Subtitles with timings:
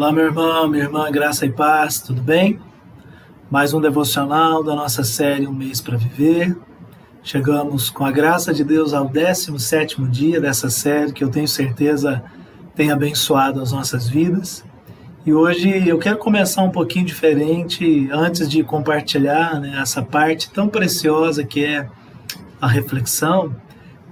[0.00, 2.58] Olá, meu irmão, minha irmã, graça e paz, tudo bem?
[3.50, 6.56] Mais um devocional da nossa série Um Mês para Viver.
[7.22, 12.24] Chegamos, com a graça de Deus, ao 17 dia dessa série, que eu tenho certeza
[12.74, 14.64] tem abençoado as nossas vidas.
[15.26, 20.66] E hoje eu quero começar um pouquinho diferente, antes de compartilhar né, essa parte tão
[20.66, 21.86] preciosa que é
[22.58, 23.54] a reflexão.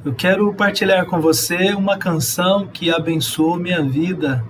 [0.04, 4.44] Eu quero partilhar com você uma canção que abençoou minha vida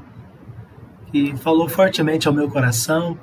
[1.11, 3.19] que falou fortemente ao meu coração,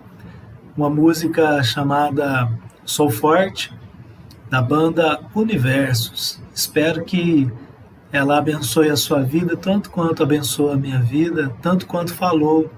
[0.76, 2.51] uma música chamada
[2.84, 3.73] Sou Forte,
[4.49, 6.41] da banda Universos.
[6.54, 7.51] Espero que
[8.12, 12.71] ela abençoe a sua vida tanto quanto abençoa a minha vida, tanto quanto falou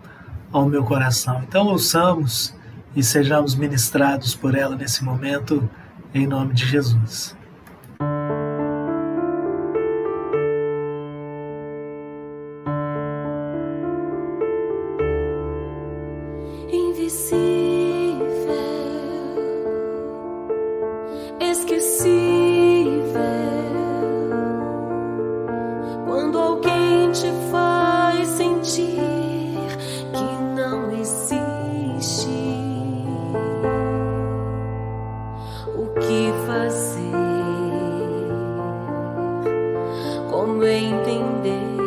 [0.51, 1.43] ao meu coração.
[1.47, 2.55] Então ouçamos
[2.95, 5.69] e sejamos ministrados por ela nesse momento,
[6.13, 7.35] em nome de Jesus.
[40.37, 41.86] còn waiting days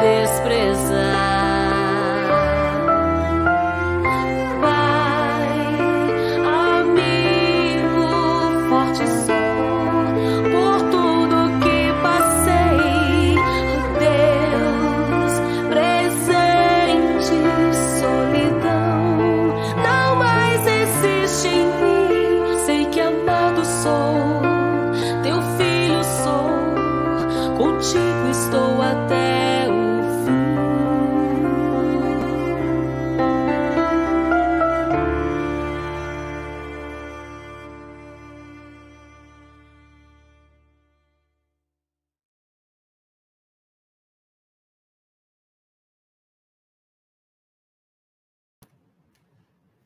[0.00, 1.43] desprezar.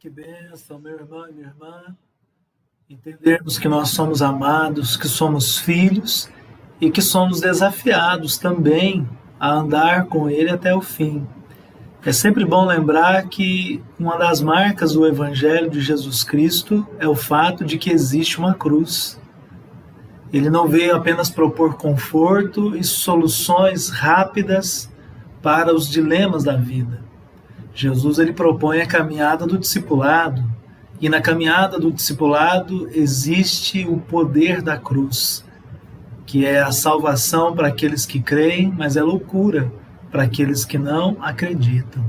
[0.01, 1.97] Que bênção, meu irmão e minha irmã,
[2.89, 6.31] entendermos que nós somos amados, que somos filhos
[6.81, 9.09] e que somos desafiados também
[9.41, 11.27] a andar com Ele até o fim.
[12.05, 17.17] É sempre bom lembrar que uma das marcas do Evangelho de Jesus Cristo é o
[17.17, 19.21] fato de que existe uma cruz.
[20.33, 24.89] Ele não veio apenas propor conforto e soluções rápidas
[25.43, 27.09] para os dilemas da vida.
[27.75, 30.43] Jesus ele propõe a caminhada do discipulado,
[31.01, 35.45] e na caminhada do discipulado existe o poder da cruz,
[36.27, 39.73] que é a salvação para aqueles que creem, mas é loucura
[40.11, 42.05] para aqueles que não acreditam.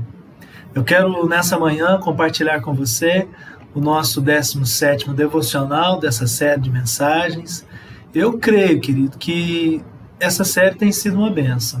[0.74, 3.28] Eu quero nessa manhã compartilhar com você
[3.74, 7.64] o nosso 17º devocional dessa série de mensagens,
[8.12, 9.80] Eu creio, querido, que
[10.18, 11.80] essa série tem sido uma benção.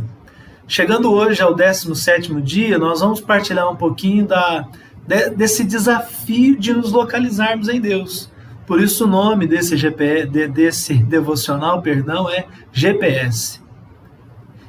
[0.70, 4.68] Chegando hoje ao 17 dia, nós vamos partilhar um pouquinho da,
[5.04, 8.30] de, desse desafio de nos localizarmos em Deus.
[8.68, 13.60] Por isso o nome desse, GPS, de, desse devocional perdão, é GPS.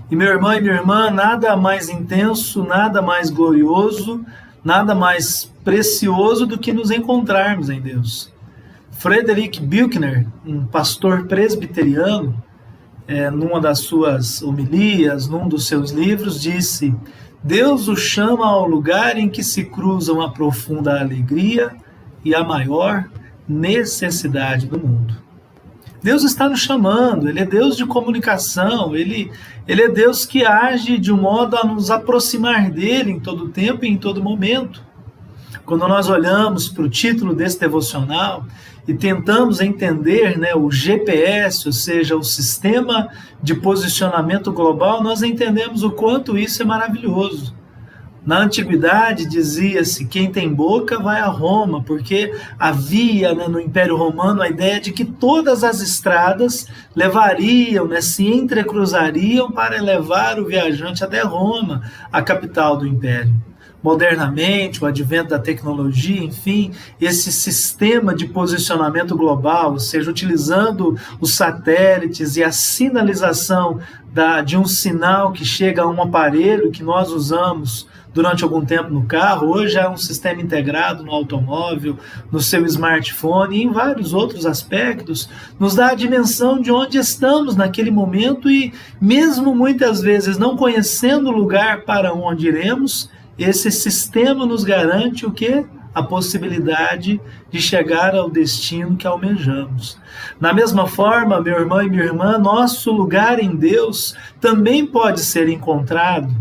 [0.10, 4.26] E meu irmão e minha irmã, nada mais intenso, nada mais glorioso,
[4.64, 8.34] nada mais precioso do que nos encontrarmos em Deus.
[8.90, 12.44] Frederick Buechner, um pastor presbiteriano,
[13.08, 16.94] é, numa das suas homilias, num dos seus livros, disse:
[17.44, 21.72] Deus o chama ao lugar em que se cruzam a profunda alegria
[22.24, 23.10] e a maior
[23.48, 25.16] necessidade do mundo.
[26.04, 29.32] Deus está nos chamando, Ele é Deus de comunicação, Ele,
[29.68, 33.86] Ele é Deus que age de um modo a nos aproximar dele em todo tempo
[33.86, 34.84] e em todo momento.
[35.66, 38.46] Quando nós olhamos para o título desse devocional
[38.88, 43.10] e tentamos entender né, o GPS, ou seja, o sistema
[43.42, 47.56] de posicionamento global, nós entendemos o quanto isso é maravilhoso.
[48.26, 54.42] Na antiguidade dizia-se: quem tem boca vai a Roma, porque havia né, no Império Romano
[54.42, 61.04] a ideia de que todas as estradas levariam, né, se entrecruzariam para levar o viajante
[61.04, 61.82] até Roma,
[62.12, 63.34] a capital do Império
[63.82, 71.34] modernamente, o advento da tecnologia, enfim, esse sistema de posicionamento global, ou seja, utilizando os
[71.34, 73.80] satélites e a sinalização
[74.14, 78.90] da, de um sinal que chega a um aparelho que nós usamos durante algum tempo
[78.90, 81.98] no carro, hoje é um sistema integrado no automóvel,
[82.30, 87.56] no seu smartphone e em vários outros aspectos, nos dá a dimensão de onde estamos
[87.56, 93.10] naquele momento e, mesmo muitas vezes não conhecendo o lugar para onde iremos,
[93.44, 95.66] esse sistema nos garante o que?
[95.94, 99.98] A possibilidade de chegar ao destino que almejamos.
[100.40, 105.50] Na mesma forma, meu irmão e minha irmã, nosso lugar em Deus também pode ser
[105.50, 106.34] encontrado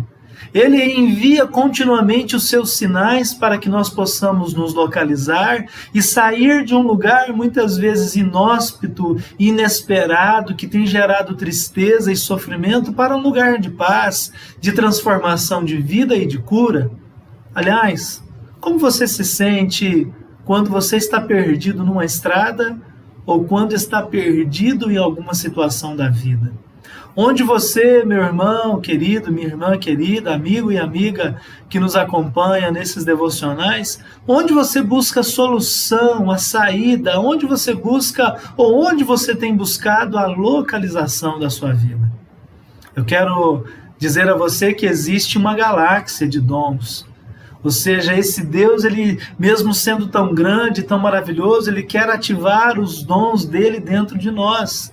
[0.52, 5.64] ele envia continuamente os seus sinais para que nós possamos nos localizar
[5.94, 12.92] e sair de um lugar muitas vezes inóspito, inesperado, que tem gerado tristeza e sofrimento,
[12.92, 16.90] para um lugar de paz, de transformação de vida e de cura.
[17.54, 18.22] Aliás,
[18.60, 20.08] como você se sente
[20.44, 22.76] quando você está perdido numa estrada
[23.24, 26.52] ou quando está perdido em alguma situação da vida?
[27.22, 31.36] Onde você, meu irmão querido, minha irmã querida, amigo e amiga
[31.68, 38.40] que nos acompanha nesses devocionais, onde você busca a solução, a saída, onde você busca
[38.56, 42.10] ou onde você tem buscado a localização da sua vida.
[42.96, 43.66] Eu quero
[43.98, 47.06] dizer a você que existe uma galáxia de dons.
[47.62, 53.02] Ou seja, esse Deus, ele mesmo sendo tão grande, tão maravilhoso, ele quer ativar os
[53.02, 54.90] dons dele dentro de nós.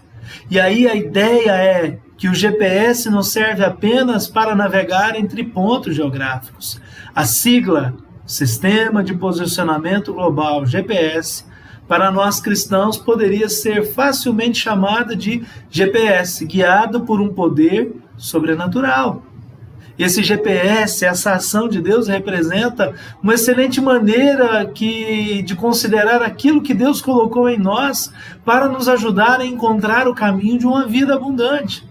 [0.51, 5.95] E aí a ideia é que o GPS não serve apenas para navegar entre pontos
[5.95, 6.81] geográficos.
[7.13, 7.93] A sigla
[8.25, 11.45] Sistema de Posicionamento Global GPS
[11.87, 19.23] para nós cristãos poderia ser facilmente chamada de GPS, guiado por um poder sobrenatural.
[19.97, 22.93] Esse GPS, essa ação de Deus representa
[23.23, 28.11] uma excelente maneira que, de considerar aquilo que Deus colocou em nós
[28.45, 31.87] para nos ajudar a encontrar o caminho de uma vida abundante.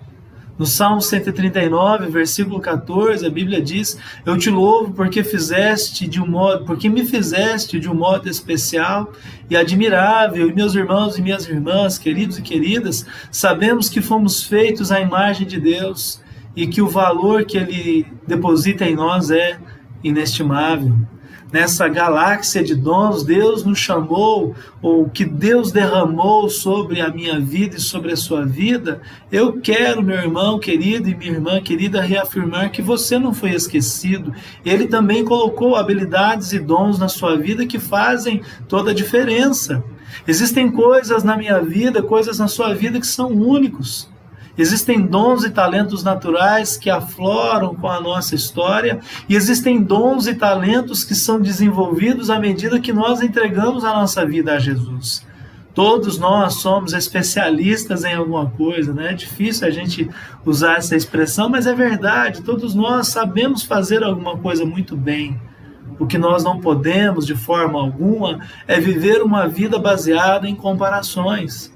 [0.58, 6.26] No Salmo 139, versículo 14, a Bíblia diz: Eu te louvo porque fizeste de um
[6.26, 9.12] modo, porque me fizeste de um modo especial
[9.50, 10.48] e admirável.
[10.48, 15.46] E meus irmãos e minhas irmãs, queridos e queridas, sabemos que fomos feitos à imagem
[15.46, 16.22] de Deus
[16.54, 19.58] e que o valor que ele deposita em nós é
[20.02, 20.96] inestimável
[21.52, 27.76] nessa galáxia de dons, Deus nos chamou, ou que Deus derramou sobre a minha vida
[27.76, 29.00] e sobre a sua vida,
[29.30, 34.32] eu quero, meu irmão querido e minha irmã querida, reafirmar que você não foi esquecido.
[34.64, 39.82] Ele também colocou habilidades e dons na sua vida que fazem toda a diferença.
[40.26, 44.08] Existem coisas na minha vida, coisas na sua vida que são únicos.
[44.58, 50.34] Existem dons e talentos naturais que afloram com a nossa história, e existem dons e
[50.34, 55.26] talentos que são desenvolvidos à medida que nós entregamos a nossa vida a Jesus.
[55.74, 59.10] Todos nós somos especialistas em alguma coisa, né?
[59.10, 60.08] É difícil a gente
[60.42, 62.40] usar essa expressão, mas é verdade.
[62.40, 65.38] Todos nós sabemos fazer alguma coisa muito bem.
[65.98, 71.70] O que nós não podemos, de forma alguma, é viver uma vida baseada em comparações.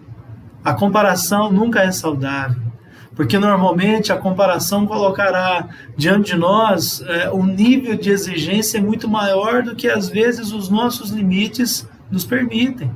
[0.65, 2.70] A comparação nunca é saudável
[3.15, 9.63] porque normalmente a comparação colocará diante de nós é, um nível de exigência muito maior
[9.63, 12.91] do que às vezes os nossos limites nos permitem.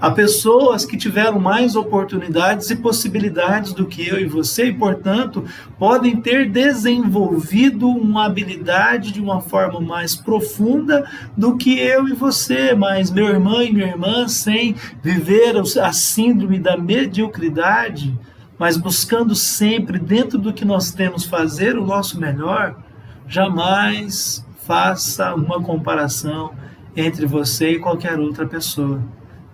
[0.00, 5.44] Há pessoas que tiveram mais oportunidades e possibilidades do que eu e você, e, portanto,
[5.78, 12.74] podem ter desenvolvido uma habilidade de uma forma mais profunda do que eu e você.
[12.74, 18.18] Mas, meu irmão e minha irmã, sem viver a síndrome da mediocridade,
[18.58, 22.76] mas buscando sempre, dentro do que nós temos, fazer o nosso melhor,
[23.26, 26.52] jamais faça uma comparação
[26.96, 29.02] entre você e qualquer outra pessoa.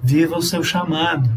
[0.02, 1.30] Viva o seu chamado.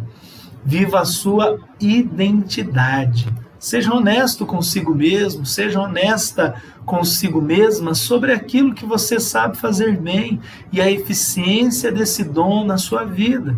[0.66, 3.28] Viva a sua identidade.
[3.60, 6.56] Seja honesto consigo mesmo, seja honesta
[6.86, 10.40] consigo mesma sobre aquilo que você sabe fazer bem
[10.72, 13.58] e a eficiência desse dom na sua vida.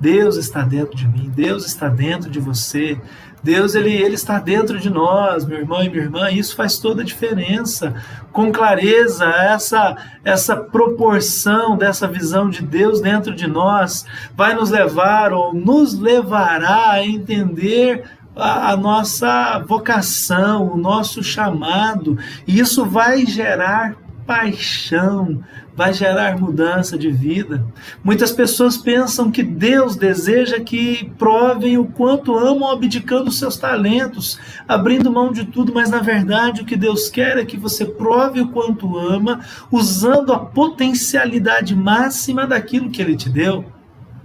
[0.00, 3.00] Deus está dentro de mim, Deus está dentro de você.
[3.42, 6.78] Deus ele, ele está dentro de nós, meu irmão e minha irmã, e isso faz
[6.78, 7.94] toda a diferença.
[8.32, 14.04] Com clareza, essa essa proporção dessa visão de Deus dentro de nós
[14.36, 18.04] vai nos levar ou nos levará a entender
[18.36, 23.96] a, a nossa vocação, o nosso chamado, e isso vai gerar
[24.28, 25.42] paixão,
[25.74, 27.64] vai gerar mudança de vida.
[28.04, 35.10] Muitas pessoas pensam que Deus deseja que provem o quanto amam abdicando seus talentos, abrindo
[35.10, 38.48] mão de tudo, mas na verdade o que Deus quer é que você prove o
[38.48, 39.40] quanto ama,
[39.72, 43.64] usando a potencialidade máxima daquilo que Ele te deu.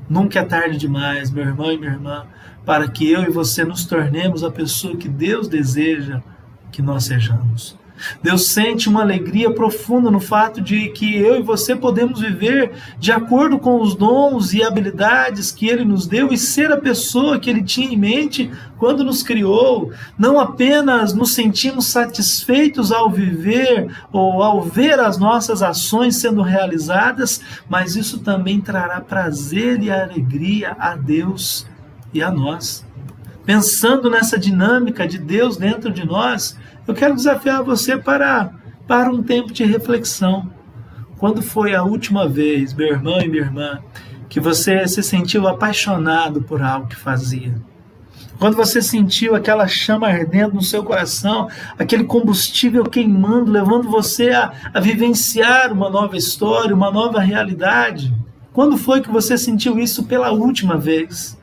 [0.09, 2.25] Nunca é tarde demais, meu irmão e minha irmã,
[2.65, 6.21] para que eu e você nos tornemos a pessoa que Deus deseja
[6.73, 7.81] que nós sejamos.
[8.21, 13.11] Deus sente uma alegria profunda no fato de que eu e você podemos viver de
[13.11, 17.49] acordo com os dons e habilidades que Ele nos deu e ser a pessoa que
[17.49, 19.91] Ele tinha em mente quando nos criou.
[20.17, 27.41] Não apenas nos sentimos satisfeitos ao viver ou ao ver as nossas ações sendo realizadas,
[27.69, 31.65] mas isso também trará prazer e alegria a Deus
[32.13, 32.85] e a nós.
[33.45, 38.51] Pensando nessa dinâmica de Deus dentro de nós, eu quero desafiar você para,
[38.87, 40.51] para um tempo de reflexão.
[41.17, 43.79] Quando foi a última vez, meu irmão e minha irmã,
[44.27, 47.55] que você se sentiu apaixonado por algo que fazia?
[48.37, 51.47] Quando você sentiu aquela chama ardendo no seu coração,
[51.79, 58.13] aquele combustível queimando, levando você a, a vivenciar uma nova história, uma nova realidade?
[58.51, 61.37] Quando foi que você sentiu isso pela última vez?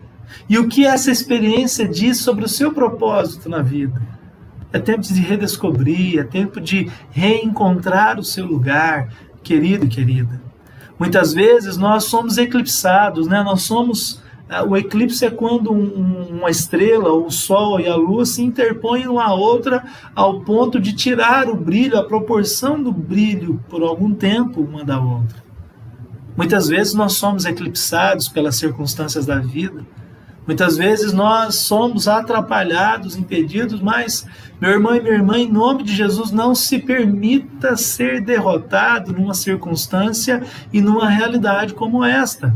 [0.49, 4.20] E o que essa experiência diz sobre o seu propósito na vida?
[4.73, 9.09] É tempo de redescobrir, é tempo de reencontrar o seu lugar,
[9.43, 10.41] querido e querida.
[10.99, 13.43] Muitas vezes nós somos eclipsados, né?
[13.43, 14.23] Nós somos
[14.53, 19.07] ah, o eclipse é quando um, uma estrela, o Sol e a Lua se interpõem
[19.07, 24.13] uma à outra ao ponto de tirar o brilho, a proporção do brilho por algum
[24.13, 25.41] tempo uma da outra.
[26.37, 29.87] Muitas vezes nós somos eclipsados pelas circunstâncias da vida,
[30.51, 34.27] Muitas vezes nós somos atrapalhados, impedidos, mas,
[34.61, 39.33] meu irmão e minha irmã, em nome de Jesus, não se permita ser derrotado numa
[39.33, 40.43] circunstância
[40.73, 42.53] e numa realidade como esta.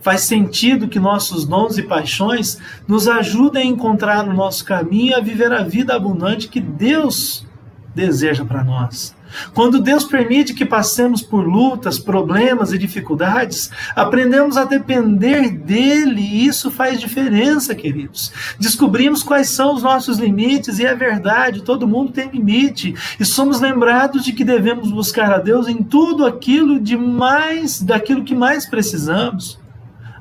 [0.00, 2.58] Faz sentido que nossos dons e paixões
[2.88, 7.46] nos ajudem a encontrar o nosso caminho e a viver a vida abundante que Deus
[7.94, 9.14] deseja para nós.
[9.54, 16.46] Quando Deus permite que passemos por lutas, problemas e dificuldades, aprendemos a depender dele e
[16.46, 18.32] isso faz diferença, queridos.
[18.58, 23.60] Descobrimos quais são os nossos limites e é verdade, todo mundo tem limite e somos
[23.60, 28.66] lembrados de que devemos buscar a Deus em tudo aquilo de mais, daquilo que mais
[28.66, 29.58] precisamos.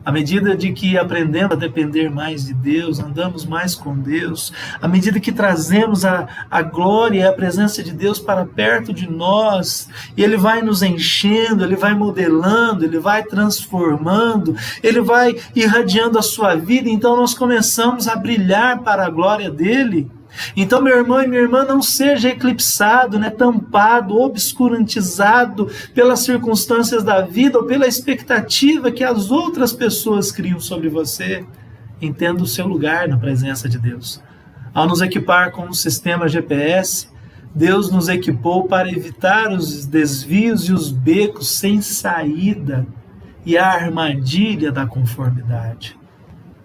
[0.07, 4.87] À medida de que aprendemos a depender mais de Deus, andamos mais com Deus, à
[4.87, 9.89] medida que trazemos a, a glória e a presença de Deus para perto de nós,
[10.15, 16.21] e Ele vai nos enchendo, Ele vai modelando, Ele vai transformando, Ele vai irradiando a
[16.21, 20.09] sua vida, então nós começamos a brilhar para a glória dEle.
[20.55, 27.21] Então, meu irmão e minha irmã, não seja eclipsado, né, tampado, obscurantizado pelas circunstâncias da
[27.21, 31.45] vida ou pela expectativa que as outras pessoas criam sobre você.
[32.01, 34.21] Entenda o seu lugar na presença de Deus.
[34.73, 37.07] Ao nos equipar com o sistema GPS,
[37.53, 42.85] Deus nos equipou para evitar os desvios e os becos sem saída
[43.43, 45.97] e a armadilha da conformidade.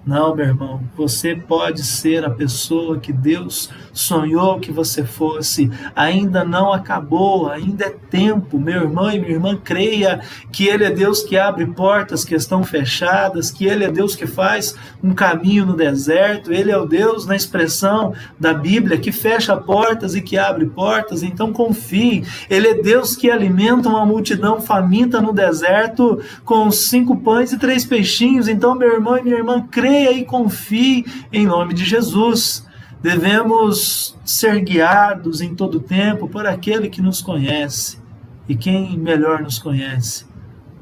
[0.04, 5.70] Não, meu irmão, você pode ser a pessoa que Deus sonhou que você fosse.
[5.94, 8.58] Ainda não acabou, ainda é tempo.
[8.58, 12.64] Meu irmão e minha irmã, creia que Ele é Deus que abre portas que estão
[12.64, 16.52] fechadas, que Ele é Deus que faz um caminho no deserto.
[16.52, 21.22] Ele é o Deus, na expressão da Bíblia, que fecha portas e que abre portas.
[21.22, 22.24] Então confie.
[22.50, 27.84] Ele é Deus que alimenta uma multidão faminta no deserto com cinco pães e três
[27.84, 28.48] peixinhos.
[28.48, 32.66] Então, meu irmão e minha irmã, creia creia e confie em nome de Jesus.
[33.02, 38.00] Devemos ser guiados em todo tempo por aquele que nos conhece.
[38.48, 40.24] E quem melhor nos conhece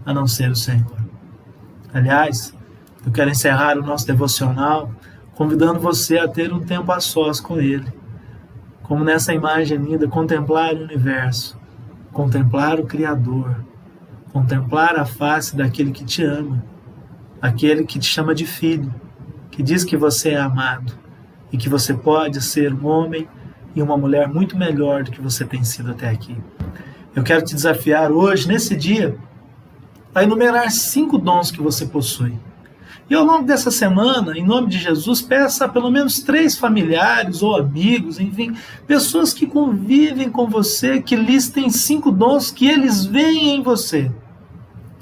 [0.07, 0.97] a não ser o Senhor?
[1.93, 2.55] Aliás,
[3.05, 4.93] eu quero encerrar o nosso devocional
[5.35, 7.93] convidando você a ter um tempo a sós com Ele.
[8.83, 11.59] Como nessa imagem linda, contemplar o universo,
[12.13, 13.65] contemplar o Criador,
[14.33, 16.63] contemplar a face daquele que te ama
[17.41, 18.93] aquele que te chama de filho,
[19.51, 20.93] que diz que você é amado
[21.53, 23.29] e que você pode ser um homem
[23.75, 26.37] e uma mulher muito melhor do que você tem sido até aqui.
[27.15, 29.17] Eu quero te desafiar hoje, nesse dia,
[30.15, 32.35] a enumerar cinco dons que você possui.
[33.09, 37.43] E ao longo dessa semana, em nome de Jesus, peça a pelo menos três familiares
[37.43, 38.57] ou amigos, enfim,
[38.87, 44.05] pessoas que convivem com você, que listem cinco dons que eles veem em você.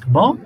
[0.01, 0.39] Tá bom?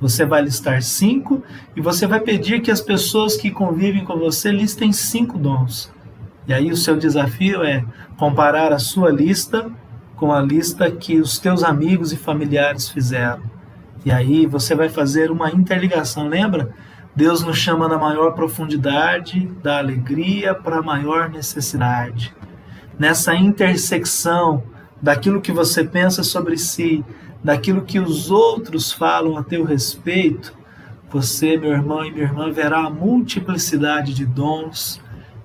[0.00, 1.42] Você vai listar cinco
[1.76, 5.92] e você vai pedir que as pessoas que convivem com você listem cinco dons.
[6.46, 7.84] E aí o seu desafio é
[8.16, 9.70] comparar a sua lista
[10.16, 13.42] com a lista que os teus amigos e familiares fizeram.
[14.04, 16.74] E aí você vai fazer uma interligação, lembra?
[17.16, 22.34] Deus nos chama na maior profundidade, da alegria para a maior necessidade.
[22.98, 24.62] Nessa intersecção
[25.00, 27.04] daquilo que você pensa sobre si,
[27.42, 30.54] daquilo que os outros falam a teu respeito,
[31.10, 35.00] você, meu irmão e minha irmã, verá a multiplicidade de dons,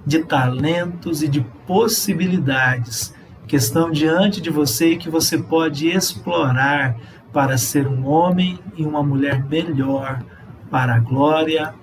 [0.06, 3.14] de talentos e de possibilidades
[3.48, 6.96] que estão diante de você e que você pode explorar
[7.34, 10.24] para ser um homem e uma mulher melhor,
[10.70, 11.74] para a glória,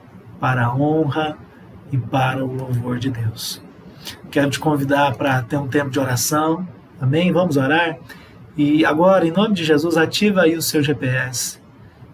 [0.40, 1.36] para a honra
[1.90, 3.62] e para o louvor de Deus.
[4.30, 6.66] Quero te convidar para ter um tempo de oração.
[7.00, 7.32] Amém?
[7.32, 7.98] Vamos orar?
[8.56, 11.58] E agora, em nome de Jesus, ativa aí o seu GPS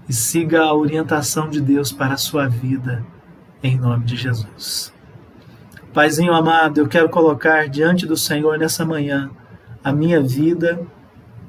[0.09, 3.05] e siga a orientação de Deus para a sua vida,
[3.62, 4.92] em nome de Jesus.
[5.92, 9.31] Paizinho amado, eu quero colocar diante do Senhor nessa manhã
[9.83, 10.81] a minha vida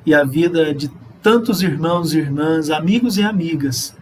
[0.06, 0.90] e a vida de
[1.22, 3.96] tantos irmãos e irmãs, amigos e amigas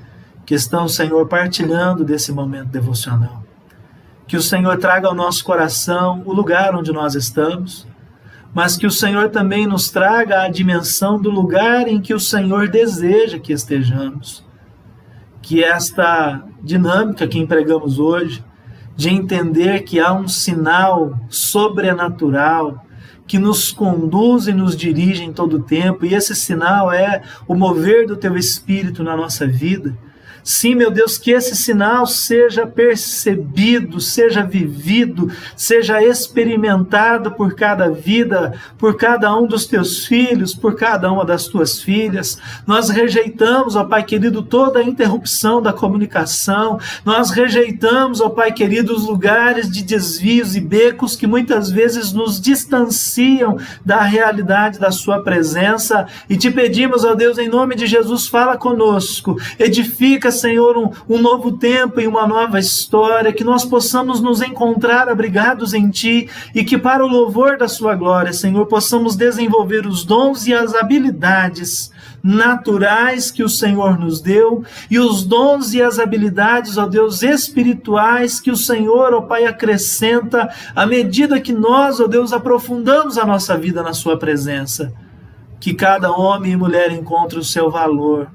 [0.46, 3.44] que estão, Senhor, partilhando desse momento devocional.
[4.26, 7.86] Que o Senhor traga ao nosso coração o lugar onde nós estamos
[8.58, 12.68] mas que o Senhor também nos traga a dimensão do lugar em que o Senhor
[12.68, 14.44] deseja que estejamos.
[15.44, 18.44] Que esta dinâmica que empregamos hoje,
[18.96, 22.84] de entender que há um sinal sobrenatural
[23.28, 27.54] que nos conduz e nos dirige em todo o tempo, e esse sinal é o
[27.54, 29.96] mover do teu espírito na nossa vida
[30.48, 38.54] Sim, meu Deus, que esse sinal seja percebido, seja vivido, seja experimentado por cada vida,
[38.78, 42.40] por cada um dos teus filhos, por cada uma das tuas filhas.
[42.66, 46.80] Nós rejeitamos, ó Pai querido, toda a interrupção da comunicação.
[47.04, 52.40] Nós rejeitamos, ó Pai querido, os lugares de desvios e becos que muitas vezes nos
[52.40, 56.08] distanciam da realidade da Sua presença.
[56.30, 61.22] E te pedimos, ó Deus, em nome de Jesus, fala conosco, edifica Senhor, um, um
[61.22, 66.64] novo tempo e uma nova história, que nós possamos nos encontrar abrigados em Ti e
[66.64, 71.92] que, para o louvor da Sua glória, Senhor, possamos desenvolver os dons e as habilidades
[72.24, 78.40] naturais que o Senhor nos deu e os dons e as habilidades, ó Deus, espirituais
[78.40, 83.58] que o Senhor, ó Pai, acrescenta à medida que nós, ó Deus, aprofundamos a nossa
[83.58, 84.94] vida na Sua presença.
[85.60, 88.30] Que cada homem e mulher encontre o seu valor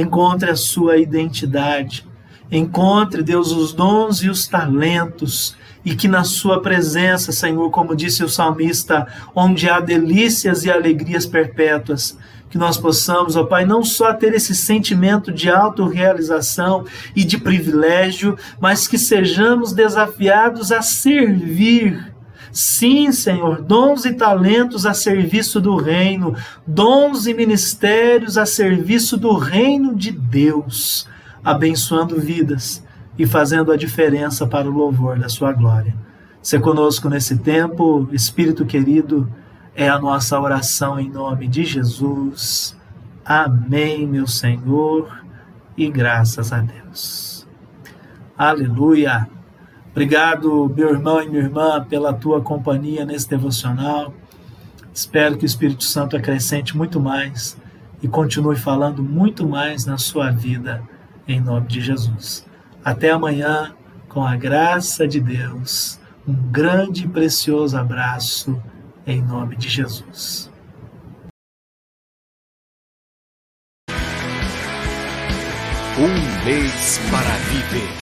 [0.00, 2.06] encontre a sua identidade,
[2.50, 8.24] encontre, Deus, os dons e os talentos, e que na sua presença, Senhor, como disse
[8.24, 12.16] o salmista, onde há delícias e alegrias perpétuas,
[12.48, 18.38] que nós possamos, ó Pai, não só ter esse sentimento de autorrealização e de privilégio,
[18.60, 22.13] mas que sejamos desafiados a servir
[22.54, 29.34] Sim, Senhor, dons e talentos a serviço do reino, dons e ministérios a serviço do
[29.34, 31.08] reino de Deus,
[31.42, 32.80] abençoando vidas
[33.18, 35.96] e fazendo a diferença para o louvor da sua glória.
[36.40, 39.28] Se conosco nesse tempo, Espírito querido,
[39.74, 42.76] é a nossa oração em nome de Jesus.
[43.24, 45.24] Amém, meu Senhor,
[45.76, 47.48] e graças a Deus.
[48.38, 49.28] Aleluia.
[49.94, 54.12] Obrigado, meu irmão e minha irmã, pela tua companhia nesse devocional.
[54.92, 57.56] Espero que o Espírito Santo acrescente muito mais
[58.02, 60.82] e continue falando muito mais na sua vida,
[61.28, 62.44] em nome de Jesus.
[62.84, 63.72] Até amanhã,
[64.08, 66.00] com a graça de Deus.
[66.26, 68.60] Um grande e precioso abraço,
[69.06, 70.50] em nome de Jesus.
[75.96, 78.03] Um mês para viver.